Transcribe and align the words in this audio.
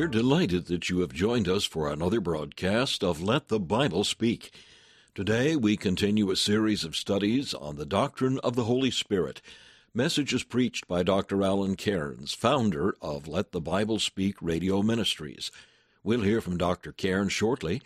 We're 0.00 0.08
delighted 0.08 0.64
that 0.68 0.88
you 0.88 1.00
have 1.00 1.12
joined 1.12 1.46
us 1.46 1.64
for 1.64 1.92
another 1.92 2.22
broadcast 2.22 3.04
of 3.04 3.20
Let 3.20 3.48
the 3.48 3.60
Bible 3.60 4.02
Speak. 4.02 4.50
Today 5.14 5.56
we 5.56 5.76
continue 5.76 6.30
a 6.30 6.36
series 6.36 6.84
of 6.84 6.96
studies 6.96 7.52
on 7.52 7.76
the 7.76 7.84
doctrine 7.84 8.38
of 8.38 8.56
the 8.56 8.64
Holy 8.64 8.90
Spirit. 8.90 9.42
Messages 9.92 10.42
preached 10.42 10.88
by 10.88 11.02
Dr. 11.02 11.42
Alan 11.42 11.76
Cairns, 11.76 12.32
founder 12.32 12.96
of 13.02 13.28
Let 13.28 13.52
the 13.52 13.60
Bible 13.60 13.98
Speak 13.98 14.36
Radio 14.40 14.80
Ministries. 14.80 15.50
We'll 16.02 16.22
hear 16.22 16.40
from 16.40 16.56
Dr. 16.56 16.92
Cairns 16.92 17.34
shortly. 17.34 17.82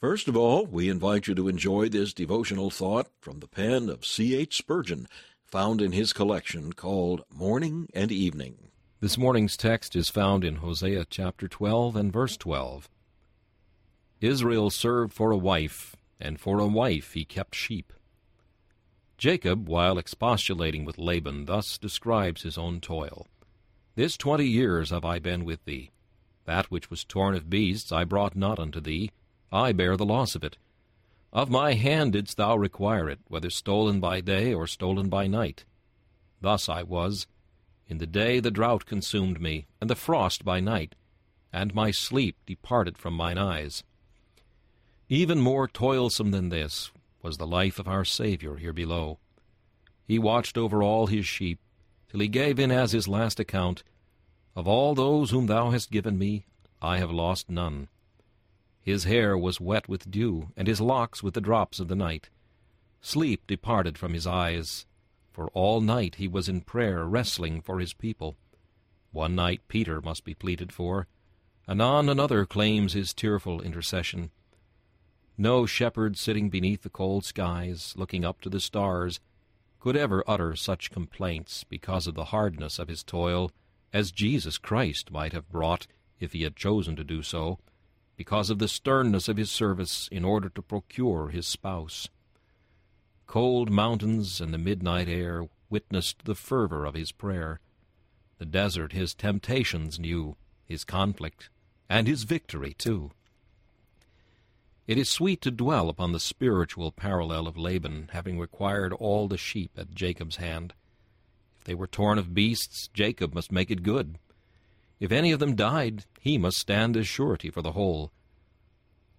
First 0.00 0.28
of 0.28 0.38
all, 0.38 0.64
we 0.64 0.88
invite 0.88 1.26
you 1.26 1.34
to 1.34 1.48
enjoy 1.48 1.90
this 1.90 2.14
devotional 2.14 2.70
thought 2.70 3.08
from 3.20 3.40
the 3.40 3.46
pen 3.46 3.90
of 3.90 4.06
C. 4.06 4.34
H. 4.34 4.56
Spurgeon, 4.56 5.06
found 5.46 5.82
in 5.82 5.92
his 5.92 6.14
collection 6.14 6.72
called 6.72 7.22
Morning 7.30 7.90
and 7.92 8.10
Evening. 8.10 8.69
This 9.02 9.16
morning's 9.16 9.56
text 9.56 9.96
is 9.96 10.10
found 10.10 10.44
in 10.44 10.56
Hosea 10.56 11.06
chapter 11.08 11.48
12 11.48 11.96
and 11.96 12.12
verse 12.12 12.36
12. 12.36 12.90
Israel 14.20 14.68
served 14.68 15.14
for 15.14 15.30
a 15.30 15.38
wife, 15.38 15.96
and 16.20 16.38
for 16.38 16.58
a 16.58 16.66
wife 16.66 17.14
he 17.14 17.24
kept 17.24 17.54
sheep. 17.54 17.94
Jacob, 19.16 19.70
while 19.70 19.96
expostulating 19.96 20.84
with 20.84 20.98
Laban, 20.98 21.46
thus 21.46 21.78
describes 21.78 22.42
his 22.42 22.58
own 22.58 22.78
toil. 22.78 23.26
This 23.94 24.18
twenty 24.18 24.46
years 24.46 24.90
have 24.90 25.06
I 25.06 25.18
been 25.18 25.46
with 25.46 25.64
thee. 25.64 25.92
That 26.44 26.70
which 26.70 26.90
was 26.90 27.02
torn 27.02 27.34
of 27.34 27.48
beasts 27.48 27.92
I 27.92 28.04
brought 28.04 28.36
not 28.36 28.58
unto 28.58 28.82
thee. 28.82 29.12
I 29.50 29.72
bear 29.72 29.96
the 29.96 30.04
loss 30.04 30.34
of 30.34 30.44
it. 30.44 30.58
Of 31.32 31.48
my 31.48 31.72
hand 31.72 32.12
didst 32.12 32.36
thou 32.36 32.54
require 32.54 33.08
it, 33.08 33.20
whether 33.28 33.48
stolen 33.48 33.98
by 33.98 34.20
day 34.20 34.52
or 34.52 34.66
stolen 34.66 35.08
by 35.08 35.26
night. 35.26 35.64
Thus 36.42 36.68
I 36.68 36.82
was, 36.82 37.26
in 37.90 37.98
the 37.98 38.06
day 38.06 38.38
the 38.38 38.52
drought 38.52 38.86
consumed 38.86 39.40
me, 39.40 39.66
and 39.80 39.90
the 39.90 39.96
frost 39.96 40.44
by 40.44 40.60
night, 40.60 40.94
and 41.52 41.74
my 41.74 41.90
sleep 41.90 42.36
departed 42.46 42.96
from 42.96 43.12
mine 43.12 43.36
eyes. 43.36 43.82
Even 45.08 45.40
more 45.40 45.66
toilsome 45.66 46.30
than 46.30 46.50
this 46.50 46.92
was 47.20 47.36
the 47.36 47.46
life 47.46 47.80
of 47.80 47.88
our 47.88 48.04
Saviour 48.04 48.56
here 48.58 48.72
below. 48.72 49.18
He 50.06 50.20
watched 50.20 50.56
over 50.56 50.84
all 50.84 51.08
his 51.08 51.26
sheep, 51.26 51.58
till 52.08 52.20
he 52.20 52.28
gave 52.28 52.60
in 52.60 52.70
as 52.70 52.92
his 52.92 53.08
last 53.08 53.40
account, 53.40 53.82
Of 54.54 54.68
all 54.68 54.94
those 54.94 55.30
whom 55.30 55.46
thou 55.46 55.70
hast 55.70 55.90
given 55.90 56.16
me, 56.16 56.46
I 56.80 56.98
have 56.98 57.10
lost 57.10 57.50
none. 57.50 57.88
His 58.80 59.04
hair 59.04 59.36
was 59.36 59.60
wet 59.60 59.88
with 59.88 60.10
dew, 60.10 60.50
and 60.56 60.68
his 60.68 60.80
locks 60.80 61.22
with 61.22 61.34
the 61.34 61.40
drops 61.40 61.80
of 61.80 61.88
the 61.88 61.96
night. 61.96 62.30
Sleep 63.00 63.46
departed 63.46 63.98
from 63.98 64.12
his 64.12 64.26
eyes, 64.26 64.86
for 65.40 65.48
all 65.54 65.80
night 65.80 66.16
he 66.16 66.28
was 66.28 66.50
in 66.50 66.60
prayer 66.60 67.06
wrestling 67.06 67.62
for 67.62 67.80
his 67.80 67.94
people. 67.94 68.36
One 69.10 69.34
night 69.34 69.62
Peter 69.68 70.02
must 70.02 70.22
be 70.22 70.34
pleaded 70.34 70.70
for. 70.70 71.06
Anon 71.66 72.10
another 72.10 72.44
claims 72.44 72.92
his 72.92 73.14
tearful 73.14 73.62
intercession. 73.62 74.32
No 75.38 75.64
shepherd 75.64 76.18
sitting 76.18 76.50
beneath 76.50 76.82
the 76.82 76.90
cold 76.90 77.24
skies, 77.24 77.94
looking 77.96 78.22
up 78.22 78.42
to 78.42 78.50
the 78.50 78.60
stars, 78.60 79.18
could 79.78 79.96
ever 79.96 80.22
utter 80.26 80.54
such 80.54 80.90
complaints 80.90 81.64
because 81.64 82.06
of 82.06 82.14
the 82.14 82.26
hardness 82.26 82.78
of 82.78 82.88
his 82.88 83.02
toil 83.02 83.50
as 83.94 84.12
Jesus 84.12 84.58
Christ 84.58 85.10
might 85.10 85.32
have 85.32 85.48
brought 85.48 85.86
if 86.18 86.34
he 86.34 86.42
had 86.42 86.54
chosen 86.54 86.96
to 86.96 87.02
do 87.02 87.22
so, 87.22 87.58
because 88.14 88.50
of 88.50 88.58
the 88.58 88.68
sternness 88.68 89.26
of 89.26 89.38
his 89.38 89.50
service 89.50 90.06
in 90.12 90.22
order 90.22 90.50
to 90.50 90.60
procure 90.60 91.30
his 91.30 91.46
spouse. 91.46 92.10
Cold 93.30 93.70
mountains 93.70 94.40
and 94.40 94.52
the 94.52 94.58
midnight 94.58 95.08
air 95.08 95.46
witnessed 95.68 96.24
the 96.24 96.34
fervor 96.34 96.84
of 96.84 96.94
his 96.94 97.12
prayer. 97.12 97.60
The 98.38 98.44
desert 98.44 98.90
his 98.90 99.14
temptations 99.14 100.00
knew, 100.00 100.34
his 100.66 100.82
conflict, 100.82 101.48
and 101.88 102.08
his 102.08 102.24
victory 102.24 102.74
too. 102.74 103.12
It 104.88 104.98
is 104.98 105.08
sweet 105.08 105.40
to 105.42 105.52
dwell 105.52 105.88
upon 105.88 106.10
the 106.10 106.18
spiritual 106.18 106.90
parallel 106.90 107.46
of 107.46 107.56
Laban 107.56 108.10
having 108.12 108.36
required 108.36 108.92
all 108.94 109.28
the 109.28 109.38
sheep 109.38 109.70
at 109.78 109.94
Jacob's 109.94 110.38
hand. 110.38 110.74
If 111.56 111.62
they 111.62 111.74
were 111.76 111.86
torn 111.86 112.18
of 112.18 112.34
beasts, 112.34 112.88
Jacob 112.92 113.32
must 113.32 113.52
make 113.52 113.70
it 113.70 113.84
good. 113.84 114.18
If 114.98 115.12
any 115.12 115.30
of 115.30 115.38
them 115.38 115.54
died, 115.54 116.04
he 116.20 116.36
must 116.36 116.58
stand 116.58 116.96
as 116.96 117.06
surety 117.06 117.48
for 117.48 117.62
the 117.62 117.72
whole. 117.78 118.10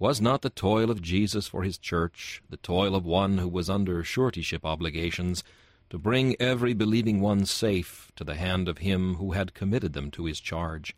Was 0.02 0.20
not 0.20 0.42
the 0.42 0.50
toil 0.50 0.90
of 0.90 1.04
Jesus 1.04 1.46
for 1.46 1.62
his 1.62 1.78
church, 1.78 2.42
the 2.50 2.58
toil 2.58 2.96
of 2.96 3.06
one 3.06 3.38
who 3.38 3.48
was 3.48 3.70
under 3.70 4.04
suretyship 4.04 4.66
obligations, 4.66 5.44
to 5.92 6.00
bring 6.00 6.36
every 6.40 6.74
believing 6.74 7.22
one 7.22 7.46
safe 7.46 8.12
to 8.16 8.24
the 8.24 8.34
hand 8.34 8.68
of 8.68 8.80
him 8.80 9.18
who 9.18 9.34
had 9.34 9.54
committed 9.54 9.94
them 9.94 10.10
to 10.10 10.26
his 10.26 10.40
charge? 10.40 10.96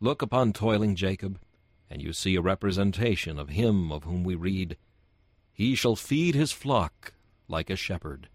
Look 0.00 0.22
upon 0.22 0.54
toiling 0.54 0.96
Jacob, 0.96 1.38
and 1.88 2.02
you 2.02 2.12
see 2.12 2.34
a 2.34 2.40
representation 2.40 3.38
of 3.38 3.50
him 3.50 3.92
of 3.92 4.02
whom 4.02 4.24
we 4.24 4.34
read, 4.34 4.76
He 5.52 5.76
shall 5.76 5.94
feed 5.94 6.34
his 6.34 6.50
flock 6.50 7.12
like 7.46 7.70
a 7.70 7.76
shepherd. 7.76 8.28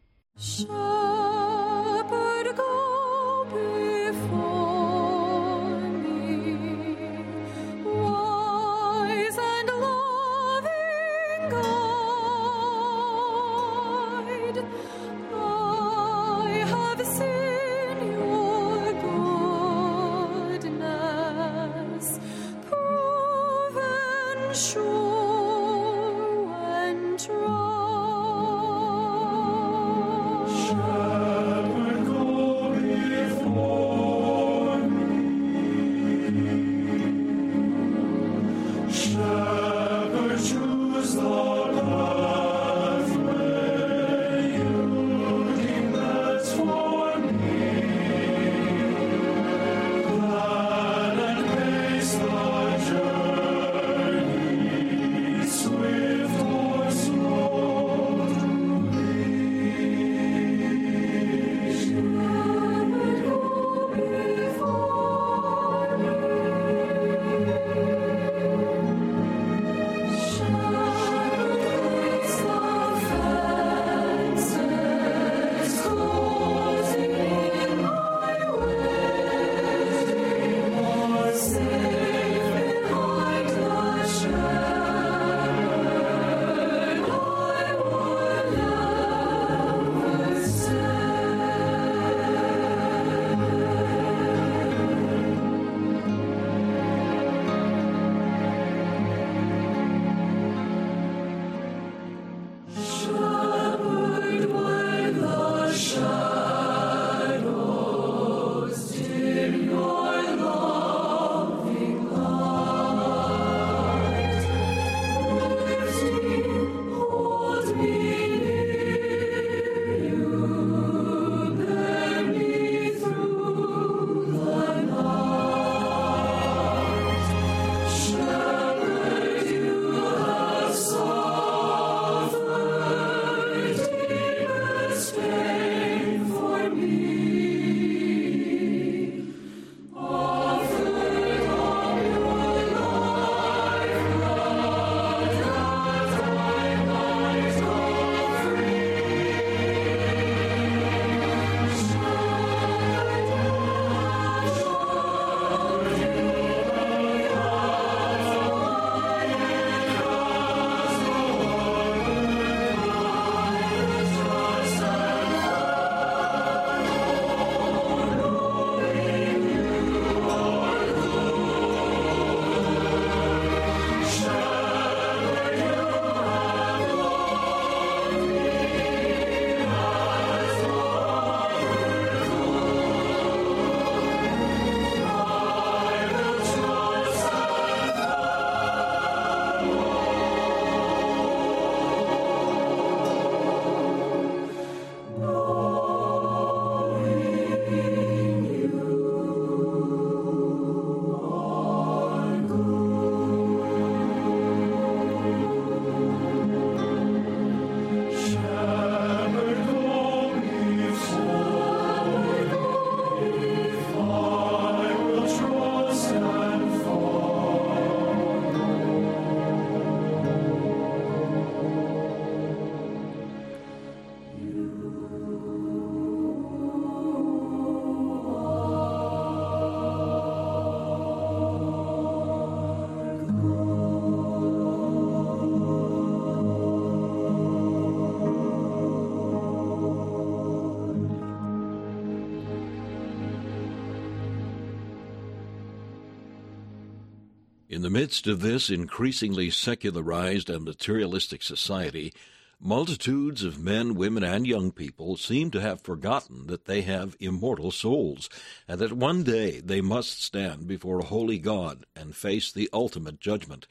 The 247.83 247.89
midst 247.89 248.27
of 248.27 248.39
this 248.41 248.69
increasingly 248.69 249.49
secularized 249.49 250.49
and 250.49 250.63
materialistic 250.63 251.43
society, 251.43 252.13
multitudes 252.59 253.43
of 253.43 253.59
men, 253.59 253.93
women, 253.93 254.23
and 254.23 254.47
young 254.47 254.71
people 254.71 255.17
seem 255.17 255.51
to 255.51 255.59
have 255.59 255.81
forgotten 255.81 256.47
that 256.47 256.65
they 256.65 256.81
have 256.81 257.17
immortal 257.19 257.71
souls, 257.71 258.29
and 258.67 258.79
that 258.79 258.93
one 258.93 259.21
day 259.23 259.59
they 259.59 259.81
must 259.81 260.23
stand 260.23 260.65
before 260.65 260.99
a 260.99 261.05
holy 261.05 261.37
God 261.37 261.85
and 261.95 262.15
face 262.15 262.51
the 262.51 262.69
ultimate 262.71 263.19
judgment. 263.19 263.67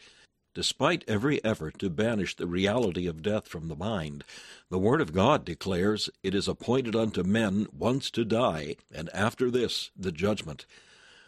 Despite 0.54 1.04
every 1.08 1.42
effort 1.42 1.78
to 1.78 1.88
banish 1.88 2.36
the 2.36 2.46
reality 2.46 3.06
of 3.06 3.22
death 3.22 3.48
from 3.48 3.68
the 3.68 3.76
mind, 3.76 4.24
the 4.68 4.78
Word 4.78 5.00
of 5.00 5.14
God 5.14 5.46
declares 5.46 6.10
it 6.22 6.34
is 6.34 6.46
appointed 6.46 6.94
unto 6.94 7.22
men 7.22 7.66
once 7.72 8.10
to 8.10 8.24
die, 8.24 8.76
and 8.94 9.08
after 9.14 9.50
this 9.50 9.90
the 9.96 10.12
judgment. 10.12 10.66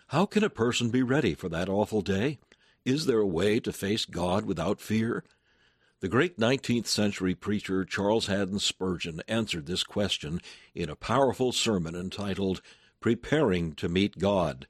How 0.08 0.26
can 0.26 0.44
a 0.44 0.50
person 0.50 0.90
be 0.90 1.02
ready 1.02 1.34
for 1.34 1.48
that 1.48 1.70
awful 1.70 2.02
day? 2.02 2.38
Is 2.84 3.06
there 3.06 3.20
a 3.20 3.26
way 3.26 3.60
to 3.60 3.72
face 3.72 4.04
God 4.04 4.44
without 4.44 4.78
fear? 4.78 5.24
The 6.00 6.08
great 6.08 6.38
19th 6.38 6.86
century 6.86 7.34
preacher 7.34 7.82
Charles 7.86 8.26
Haddon 8.26 8.58
Spurgeon 8.58 9.22
answered 9.26 9.64
this 9.64 9.82
question 9.82 10.42
in 10.74 10.90
a 10.90 10.96
powerful 10.96 11.50
sermon 11.50 11.94
entitled 11.94 12.60
Preparing 13.00 13.74
to 13.76 13.88
Meet 13.88 14.18
God. 14.18 14.66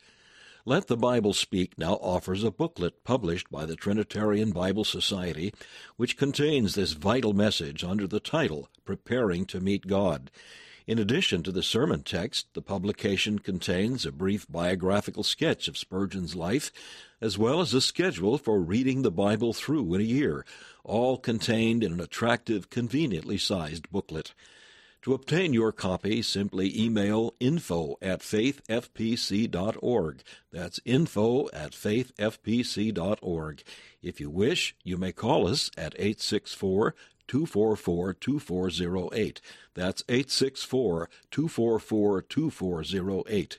Let 0.64 0.86
the 0.86 0.96
Bible 0.96 1.32
Speak 1.32 1.76
now 1.76 1.94
offers 1.94 2.44
a 2.44 2.52
booklet 2.52 3.02
published 3.02 3.50
by 3.50 3.66
the 3.66 3.74
Trinitarian 3.74 4.52
Bible 4.52 4.84
Society, 4.84 5.52
which 5.96 6.16
contains 6.16 6.76
this 6.76 6.92
vital 6.92 7.32
message 7.32 7.82
under 7.82 8.06
the 8.06 8.20
title 8.20 8.68
Preparing 8.84 9.44
to 9.46 9.58
Meet 9.58 9.88
God. 9.88 10.30
In 10.86 10.98
addition 10.98 11.42
to 11.44 11.52
the 11.52 11.62
sermon 11.62 12.02
text, 12.02 12.48
the 12.52 12.60
publication 12.60 13.38
contains 13.38 14.04
a 14.04 14.12
brief 14.12 14.46
biographical 14.50 15.22
sketch 15.22 15.66
of 15.66 15.78
Spurgeon's 15.78 16.36
life, 16.36 16.70
as 17.22 17.38
well 17.38 17.62
as 17.62 17.72
a 17.72 17.80
schedule 17.80 18.36
for 18.36 18.60
reading 18.60 19.00
the 19.00 19.10
Bible 19.10 19.54
through 19.54 19.94
in 19.94 20.02
a 20.02 20.04
year, 20.04 20.44
all 20.84 21.16
contained 21.16 21.82
in 21.82 21.94
an 21.94 22.00
attractive, 22.00 22.68
conveniently 22.68 23.38
sized 23.38 23.90
booklet. 23.90 24.34
To 25.04 25.14
obtain 25.14 25.54
your 25.54 25.72
copy, 25.72 26.20
simply 26.20 26.78
email 26.78 27.34
info 27.40 27.96
at 28.02 28.20
faithfpc.org. 28.20 30.22
That's 30.50 30.80
info 30.84 31.48
at 31.52 31.72
faithfpc.org. 31.72 33.62
If 34.02 34.20
you 34.20 34.30
wish, 34.30 34.76
you 34.82 34.98
may 34.98 35.12
call 35.12 35.48
us 35.48 35.70
at 35.78 35.94
864 35.94 36.94
244 37.28 38.14
2408. 38.14 39.40
That's 39.74 40.04
864 40.08 41.08
244 41.30 42.22
2408. 42.22 43.58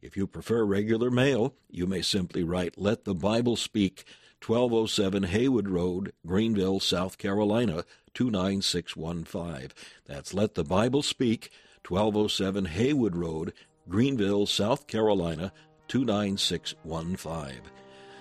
If 0.00 0.16
you 0.16 0.26
prefer 0.26 0.64
regular 0.64 1.10
mail, 1.10 1.54
you 1.70 1.86
may 1.86 2.02
simply 2.02 2.42
write 2.42 2.76
Let 2.76 3.04
the 3.04 3.14
Bible 3.14 3.56
Speak, 3.56 4.04
1207 4.44 5.22
Haywood 5.24 5.68
Road, 5.68 6.12
Greenville, 6.26 6.80
South 6.80 7.18
Carolina 7.18 7.84
29615. 8.14 9.70
That's 10.06 10.34
Let 10.34 10.54
the 10.54 10.64
Bible 10.64 11.02
Speak, 11.02 11.50
1207 11.86 12.64
Haywood 12.66 13.16
Road, 13.16 13.52
Greenville, 13.88 14.46
South 14.46 14.86
Carolina 14.86 15.52
29615. 15.88 17.60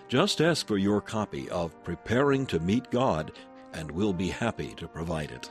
Just 0.07 0.41
ask 0.41 0.67
for 0.67 0.77
your 0.77 1.01
copy 1.01 1.49
of 1.49 1.81
Preparing 1.83 2.45
to 2.47 2.59
Meet 2.59 2.91
God, 2.91 3.31
and 3.73 3.91
we'll 3.91 4.13
be 4.13 4.29
happy 4.29 4.73
to 4.75 4.87
provide 4.87 5.31
it. 5.31 5.49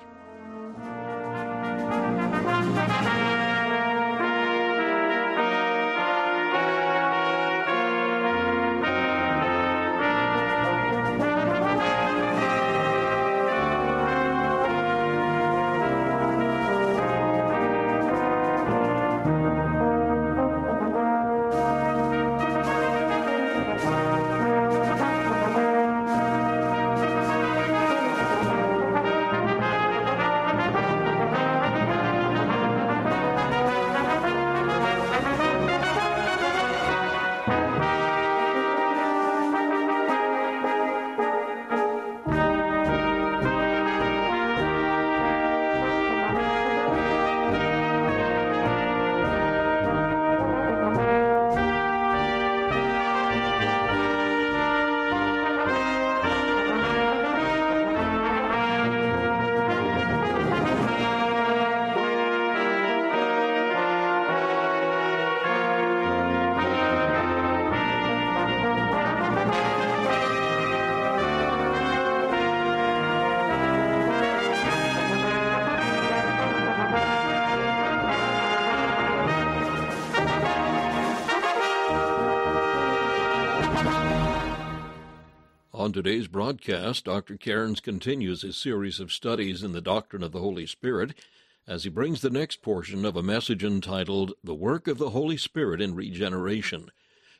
On 85.90 85.94
today's 85.94 86.28
broadcast, 86.28 87.06
Dr. 87.06 87.36
Cairns 87.36 87.80
continues 87.80 88.42
his 88.42 88.56
series 88.56 89.00
of 89.00 89.10
studies 89.10 89.64
in 89.64 89.72
the 89.72 89.80
doctrine 89.80 90.22
of 90.22 90.30
the 90.30 90.38
Holy 90.38 90.64
Spirit 90.64 91.18
as 91.66 91.82
he 91.82 91.90
brings 91.90 92.20
the 92.20 92.30
next 92.30 92.62
portion 92.62 93.04
of 93.04 93.16
a 93.16 93.24
message 93.24 93.64
entitled 93.64 94.34
The 94.44 94.54
Work 94.54 94.86
of 94.86 94.98
the 94.98 95.10
Holy 95.10 95.36
Spirit 95.36 95.80
in 95.80 95.96
Regeneration. 95.96 96.92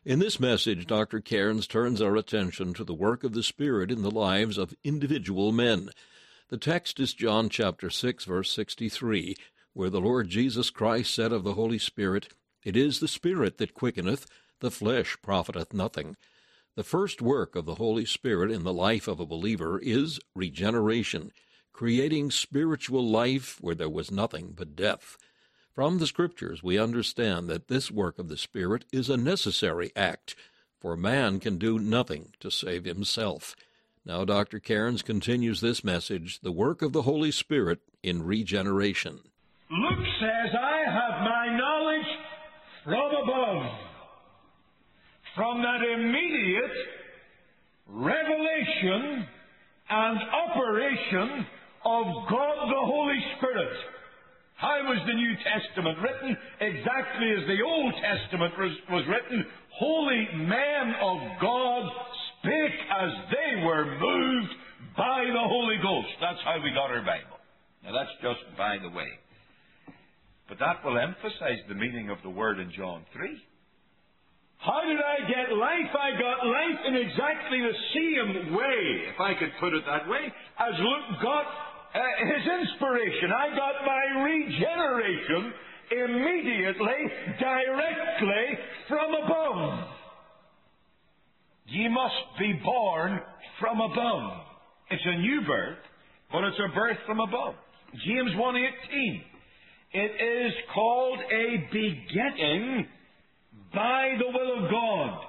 In 0.04 0.18
this 0.18 0.40
message, 0.40 0.88
Dr. 0.88 1.20
Cairns 1.20 1.68
turns 1.68 2.02
our 2.02 2.16
attention 2.16 2.74
to 2.74 2.82
the 2.82 2.92
work 2.92 3.22
of 3.22 3.34
the 3.34 3.44
Spirit 3.44 3.88
in 3.88 4.02
the 4.02 4.10
lives 4.10 4.58
of 4.58 4.74
individual 4.82 5.52
men. 5.52 5.90
The 6.48 6.58
text 6.58 6.98
is 6.98 7.14
John 7.14 7.50
chapter 7.50 7.88
6 7.88 8.24
verse 8.24 8.50
63, 8.50 9.36
where 9.74 9.90
the 9.90 10.00
Lord 10.00 10.28
Jesus 10.28 10.70
Christ 10.70 11.14
said 11.14 11.30
of 11.30 11.44
the 11.44 11.54
Holy 11.54 11.78
Spirit, 11.78 12.30
It 12.64 12.76
is 12.76 12.98
the 12.98 13.06
Spirit 13.06 13.58
that 13.58 13.74
quickeneth, 13.74 14.26
the 14.58 14.72
flesh 14.72 15.16
profiteth 15.22 15.72
nothing. 15.72 16.16
The 16.76 16.84
first 16.84 17.20
work 17.20 17.56
of 17.56 17.66
the 17.66 17.74
Holy 17.74 18.04
Spirit 18.04 18.52
in 18.52 18.62
the 18.62 18.72
life 18.72 19.08
of 19.08 19.18
a 19.18 19.26
believer 19.26 19.80
is 19.80 20.20
regeneration, 20.36 21.32
creating 21.72 22.30
spiritual 22.30 23.06
life 23.06 23.58
where 23.60 23.74
there 23.74 23.90
was 23.90 24.12
nothing 24.12 24.54
but 24.56 24.76
death. 24.76 25.16
From 25.74 25.98
the 25.98 26.06
Scriptures, 26.06 26.62
we 26.62 26.78
understand 26.78 27.48
that 27.48 27.66
this 27.66 27.90
work 27.90 28.20
of 28.20 28.28
the 28.28 28.36
Spirit 28.36 28.84
is 28.92 29.10
a 29.10 29.16
necessary 29.16 29.90
act, 29.96 30.36
for 30.78 30.96
man 30.96 31.40
can 31.40 31.58
do 31.58 31.78
nothing 31.78 32.34
to 32.38 32.50
save 32.50 32.84
himself. 32.84 33.56
Now, 34.04 34.24
Dr. 34.24 34.60
Cairns 34.60 35.02
continues 35.02 35.60
this 35.60 35.82
message 35.82 36.40
the 36.40 36.52
work 36.52 36.82
of 36.82 36.92
the 36.92 37.02
Holy 37.02 37.32
Spirit 37.32 37.80
in 38.02 38.22
regeneration. 38.22 39.20
Luke 39.70 40.06
says, 40.20 40.54
I 40.54 40.84
have 40.88 41.20
my 41.22 41.56
knowledge 41.56 42.06
from 42.84 43.10
above 43.22 43.89
from 45.34 45.62
that 45.62 45.80
immediate 45.82 46.76
revelation 47.86 49.26
and 49.90 50.18
operation 50.48 51.46
of 51.84 52.04
God 52.28 52.56
the 52.68 52.84
Holy 52.86 53.20
Spirit. 53.36 53.76
How 54.56 54.76
was 54.84 55.00
the 55.06 55.14
New 55.14 55.34
Testament 55.40 55.98
written? 56.04 56.36
Exactly 56.60 57.30
as 57.32 57.46
the 57.48 57.64
Old 57.64 57.94
Testament 57.96 58.52
was, 58.58 58.72
was 58.90 59.04
written. 59.08 59.46
Holy 59.72 60.28
men 60.36 60.94
of 61.00 61.18
God 61.40 61.90
spake 62.38 62.80
as 63.00 63.10
they 63.32 63.64
were 63.64 63.86
moved 63.98 64.52
by 64.96 65.24
the 65.24 65.48
Holy 65.48 65.76
Ghost. 65.82 66.12
That's 66.20 66.40
how 66.44 66.60
we 66.62 66.70
got 66.70 66.90
our 66.90 67.00
Bible. 67.00 67.40
Now 67.84 67.92
that's 67.92 68.12
just 68.20 68.44
by 68.58 68.76
the 68.82 68.90
way. 68.90 69.08
But 70.48 70.58
that 70.58 70.84
will 70.84 70.98
emphasize 70.98 71.62
the 71.68 71.74
meaning 71.74 72.10
of 72.10 72.18
the 72.22 72.30
word 72.30 72.58
in 72.58 72.70
John 72.76 73.04
3. 73.14 73.40
How 74.60 74.82
did 74.84 75.00
I 75.00 75.26
get 75.26 75.56
life? 75.56 75.88
I 75.96 76.20
got 76.20 76.46
life 76.46 76.80
in 76.86 76.94
exactly 76.94 77.60
the 77.64 77.76
same 77.96 78.54
way, 78.54 79.08
if 79.08 79.18
I 79.18 79.32
could 79.32 79.52
put 79.58 79.72
it 79.72 79.84
that 79.86 80.06
way, 80.06 80.20
as 80.58 80.74
Luke 80.78 81.22
got 81.22 81.46
uh, 81.94 81.98
his 82.28 82.44
inspiration. 82.44 83.32
I 83.32 83.48
got 83.56 83.74
my 83.86 84.22
regeneration 84.22 85.52
immediately, 85.90 87.00
directly 87.40 88.46
from 88.86 89.14
above. 89.24 89.88
Ye 91.66 91.88
must 91.88 92.38
be 92.38 92.60
born 92.62 93.18
from 93.60 93.80
above. 93.80 94.32
It's 94.90 95.02
a 95.06 95.18
new 95.20 95.40
birth, 95.46 95.78
but 96.30 96.44
it's 96.44 96.58
a 96.58 96.74
birth 96.74 96.98
from 97.06 97.20
above. 97.20 97.54
James 98.04 98.32
1.18. 98.32 99.22
It 99.92 100.48
is 100.48 100.52
called 100.74 101.18
a 101.18 101.68
begetting 101.72 102.86
by 103.74 104.16
the 104.18 104.26
will 104.26 104.64
of 104.64 104.70
God. 104.70 105.20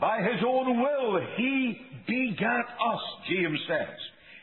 By 0.00 0.18
his 0.22 0.42
own 0.46 0.80
will, 0.80 1.20
he 1.36 1.78
begat 2.06 2.66
us, 2.66 3.00
James 3.28 3.60
says. 3.68 3.98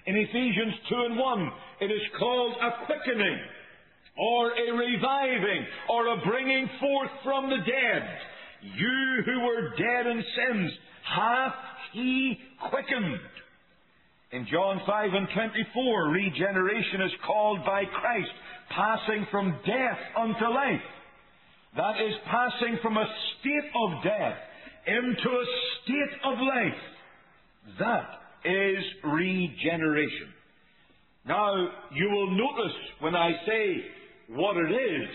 In 0.06 0.16
Ephesians 0.16 0.74
2 0.90 0.96
and 1.10 1.18
1, 1.18 1.52
it 1.82 1.92
is 1.92 2.02
called 2.18 2.56
a 2.62 2.86
quickening, 2.86 3.40
or 4.18 4.52
a 4.52 4.72
reviving, 4.72 5.66
or 5.90 6.08
a 6.08 6.22
bringing 6.26 6.70
forth 6.80 7.12
from 7.24 7.50
the 7.50 7.58
dead. 7.58 8.04
You 8.76 9.24
who 9.26 9.40
were 9.42 9.70
dead 9.78 10.08
in 10.08 10.24
sins, 10.36 10.72
hath 11.04 11.54
he 11.94 12.40
quickened. 12.70 13.20
In 14.32 14.48
John 14.50 14.82
5 14.88 15.14
and 15.14 15.28
24, 15.34 16.08
regeneration 16.10 17.02
is 17.02 17.12
called 17.28 17.66
by 17.66 17.84
Christ 17.86 18.32
passing 18.70 19.28
from 19.30 19.52
death 19.66 20.00
unto 20.18 20.46
life. 20.46 20.82
That 21.76 22.02
is 22.02 22.14
passing 22.26 22.80
from 22.82 22.98
a 22.98 23.06
state 23.40 23.70
of 23.76 24.04
death 24.04 24.38
into 24.88 25.30
a 25.30 25.46
state 25.84 26.20
of 26.26 26.38
life. 26.40 26.82
That 27.80 28.10
is 28.44 28.84
regeneration. 29.04 30.34
Now, 31.26 31.54
you 31.94 32.10
will 32.10 32.32
notice 32.32 32.76
when 33.00 33.16
I 33.16 33.32
say 33.46 33.86
what 34.30 34.58
it 34.58 34.72
is, 34.72 35.10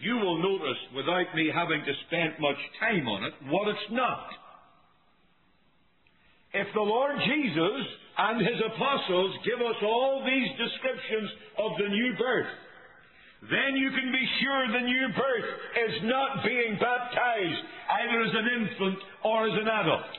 you 0.00 0.16
will 0.16 0.42
notice, 0.42 0.78
without 0.96 1.34
me 1.34 1.50
having 1.54 1.80
to 1.84 1.92
spend 2.08 2.34
much 2.40 2.58
time 2.80 3.06
on 3.06 3.24
it, 3.24 3.32
what 3.48 3.68
it's 3.68 3.92
not. 3.92 4.26
If 6.52 6.66
the 6.74 6.80
Lord 6.80 7.16
Jesus 7.24 7.86
and 8.18 8.40
His 8.40 8.60
apostles 8.74 9.36
give 9.46 9.64
us 9.64 9.76
all 9.82 10.26
these 10.26 10.50
descriptions 10.58 11.30
of 11.56 11.72
the 11.78 11.88
new 11.88 12.14
birth, 12.18 12.52
then 13.50 13.74
you 13.74 13.90
can 13.90 14.12
be 14.14 14.24
sure 14.38 14.60
the 14.70 14.86
new 14.86 15.06
birth 15.18 15.50
is 15.74 15.94
not 16.06 16.44
being 16.46 16.78
baptized 16.78 17.62
either 17.90 18.18
as 18.22 18.34
an 18.38 18.46
infant 18.62 18.98
or 19.24 19.50
as 19.50 19.56
an 19.58 19.66
adult. 19.66 20.10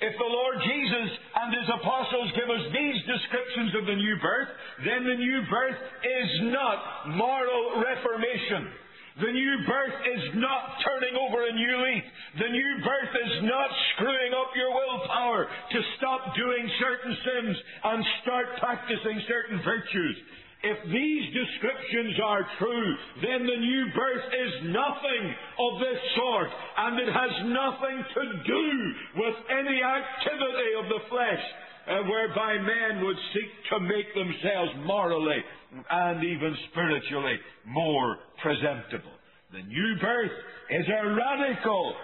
If 0.00 0.16
the 0.16 0.30
Lord 0.30 0.56
Jesus 0.64 1.10
and 1.36 1.50
His 1.52 1.68
apostles 1.74 2.32
give 2.32 2.48
us 2.48 2.64
these 2.72 2.98
descriptions 3.04 3.74
of 3.76 3.84
the 3.84 3.98
new 3.98 4.16
birth, 4.22 4.48
then 4.86 5.04
the 5.04 5.18
new 5.18 5.42
birth 5.50 5.76
is 5.76 6.30
not 6.54 7.10
moral 7.20 7.84
reformation. 7.84 8.72
The 9.20 9.28
new 9.34 9.54
birth 9.68 9.98
is 10.16 10.24
not 10.40 10.80
turning 10.86 11.18
over 11.20 11.44
a 11.44 11.52
new 11.52 11.74
leaf. 11.84 12.04
The 12.40 12.48
new 12.48 12.72
birth 12.80 13.12
is 13.26 13.34
not 13.44 13.68
screwing 13.92 14.32
up 14.32 14.56
your 14.56 14.72
willpower 14.72 15.44
to 15.44 15.78
stop 15.98 16.32
doing 16.32 16.64
certain 16.80 17.12
sins 17.26 17.56
and 17.84 18.00
start 18.22 18.46
practicing 18.56 19.20
certain 19.28 19.60
virtues. 19.66 20.16
If 20.62 20.78
these 20.92 21.24
descriptions 21.32 22.20
are 22.22 22.44
true, 22.58 22.96
then 23.22 23.46
the 23.46 23.56
new 23.56 23.84
birth 23.96 24.26
is 24.28 24.52
nothing 24.68 25.24
of 25.56 25.72
this 25.80 26.00
sort, 26.16 26.48
and 26.76 27.00
it 27.00 27.08
has 27.08 27.32
nothing 27.48 27.98
to 28.14 28.24
do 28.44 28.66
with 29.16 29.36
any 29.48 29.80
activity 29.80 30.70
of 30.76 30.84
the 30.92 31.00
flesh 31.08 31.44
uh, 31.88 32.02
whereby 32.04 32.58
men 32.58 33.04
would 33.04 33.16
seek 33.32 33.50
to 33.72 33.80
make 33.80 34.12
themselves 34.12 34.72
morally 34.84 35.40
and 35.90 36.24
even 36.24 36.54
spiritually 36.70 37.38
more 37.64 38.18
presentable. 38.42 39.16
The 39.52 39.62
new 39.62 39.96
birth 40.00 40.36
is 40.70 40.86
a 40.86 41.08
radical, 41.08 41.94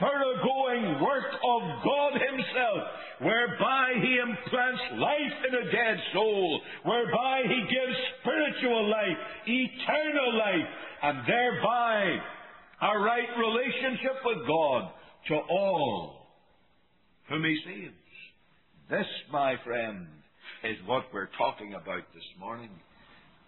thoroughgoing 0.00 1.00
work 1.02 1.26
of 1.32 1.62
God 1.84 2.12
Himself, 2.12 2.82
whereby 3.20 3.94
He 4.00 4.18
implants 4.18 4.82
life 4.98 5.38
in 5.48 5.54
a 5.54 5.72
dead 5.72 5.98
soul, 6.12 6.60
whereby 6.84 7.42
He 7.44 7.60
gives 7.62 7.98
spiritual 8.20 8.90
life, 8.90 9.16
eternal 9.46 10.38
life, 10.38 10.68
and 11.02 11.18
thereby 11.26 12.18
a 12.82 12.98
right 12.98 13.28
relationship 13.38 14.16
with 14.24 14.46
God 14.46 14.90
to 15.28 15.34
all 15.34 16.26
whom 17.28 17.44
He 17.44 17.58
saves. 17.64 17.94
This, 18.90 19.06
my 19.30 19.56
friend, 19.64 20.06
is 20.64 20.76
what 20.86 21.04
we're 21.12 21.30
talking 21.36 21.74
about 21.74 22.02
this 22.14 22.24
morning 22.38 22.70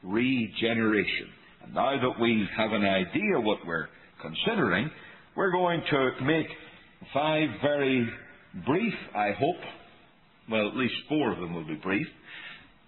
regeneration. 0.02 1.28
And 1.62 1.74
now 1.74 1.98
that 2.00 2.20
we 2.20 2.46
have 2.56 2.72
an 2.72 2.84
idea 2.84 3.40
what 3.40 3.58
we're 3.66 3.88
considering, 4.22 4.90
we're 5.40 5.52
going 5.52 5.82
to 5.90 6.10
make 6.22 6.46
five 7.14 7.48
very 7.62 8.06
brief, 8.66 8.92
I 9.16 9.30
hope, 9.38 9.56
well, 10.50 10.68
at 10.68 10.76
least 10.76 10.92
four 11.08 11.32
of 11.32 11.38
them 11.38 11.54
will 11.54 11.66
be 11.66 11.76
brief, 11.76 12.06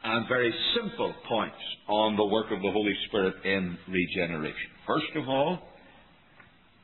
and 0.05 0.29
very 0.29 0.53
simple 0.77 1.15
points 1.27 1.57
on 1.89 2.15
the 2.15 2.27
work 2.27 2.53
of 2.53 2.61
the 2.61 2.71
Holy 2.71 2.93
Spirit 3.09 3.37
in 3.47 3.79
regeneration. 3.89 4.69
First 4.87 5.17
of 5.17 5.31
all, 5.31 5.61